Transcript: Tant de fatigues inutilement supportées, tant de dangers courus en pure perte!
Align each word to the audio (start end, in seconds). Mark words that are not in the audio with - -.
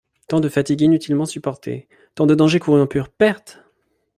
Tant 0.27 0.39
de 0.39 0.49
fatigues 0.49 0.81
inutilement 0.81 1.27
supportées, 1.27 1.87
tant 2.15 2.25
de 2.25 2.33
dangers 2.33 2.59
courus 2.59 2.81
en 2.81 2.87
pure 2.87 3.09
perte! 3.09 3.59